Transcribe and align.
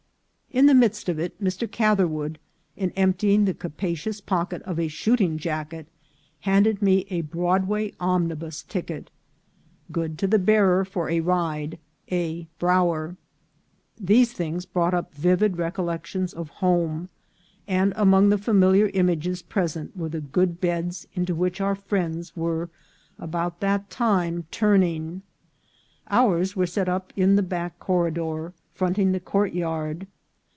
In 0.53 0.65
the 0.65 0.73
midst 0.75 1.07
of 1.07 1.17
it 1.17 1.41
Mr. 1.41 1.65
Catherwood, 1.71 2.37
in 2.75 2.91
emptying 2.97 3.45
the 3.45 3.53
capacious 3.53 4.19
pocket 4.19 4.61
of 4.63 4.77
a 4.81 4.89
shooting 4.89 5.37
jacket, 5.37 5.87
handed 6.41 6.81
me 6.81 7.05
a 7.09 7.21
Broadway 7.21 7.93
omnibus 8.01 8.61
ticket:" 8.63 9.09
Good 9.93 10.17
to 10.17 10.27
the 10.27 10.37
bearer 10.37 10.83
for 10.83 11.09
a 11.09 11.21
ride," 11.21 11.79
A. 12.11 12.49
Brower." 12.59 13.15
These 13.97 14.33
things 14.33 14.65
brought 14.65 14.93
up 14.93 15.15
vivid 15.15 15.57
recollections 15.57 16.33
of 16.33 16.49
home, 16.49 17.07
and 17.65 17.93
among 17.95 18.27
the 18.27 18.37
familiar 18.37 18.91
images 18.93 19.41
present 19.41 19.95
were 19.95 20.09
the 20.09 20.19
good 20.19 20.59
beds 20.59 21.03
FIRST 21.05 21.17
NIGHT 21.17 21.21
AT 21.21 21.27
THE 21.27 21.33
RUINS. 21.33 21.53
303 21.55 21.61
into 21.61 21.61
which 21.61 21.61
our 21.61 21.87
friends 22.29 22.35
were 22.35 22.69
about 23.17 23.61
that 23.61 23.89
time 23.89 24.43
turning. 24.51 25.21
Ours 26.09 26.57
were 26.57 26.67
set 26.67 26.89
up 26.89 27.13
in 27.15 27.37
the 27.37 27.41
back 27.41 27.79
corridor, 27.79 28.51
fronting 28.73 29.13
the 29.13 29.21
court 29.21 29.53
yard. 29.53 30.07